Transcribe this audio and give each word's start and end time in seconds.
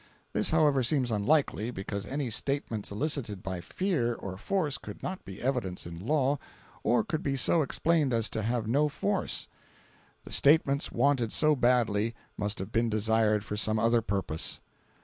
This, 0.33 0.49
however, 0.49 0.81
seems 0.81 1.11
unlikely, 1.11 1.69
because 1.69 2.07
any 2.07 2.31
statements 2.31 2.89
elicited 2.89 3.43
by 3.43 3.61
fear 3.61 4.15
or 4.15 4.35
force 4.35 4.79
could 4.79 5.03
not 5.03 5.23
be 5.25 5.39
evidence 5.43 5.85
in 5.85 5.99
law 5.99 6.39
or 6.81 7.03
could 7.03 7.21
be 7.21 7.35
so 7.35 7.61
explained 7.61 8.11
as 8.11 8.27
to 8.29 8.41
have 8.41 8.65
no 8.65 8.89
force. 8.89 9.47
The 10.23 10.31
statements 10.31 10.91
wanted 10.91 11.31
so 11.31 11.55
badly 11.55 12.15
must 12.35 12.57
have 12.57 12.71
been 12.71 12.89
desired 12.89 13.45
for 13.45 13.55
some 13.57 13.77
other 13.77 14.01
purpose. 14.01 14.59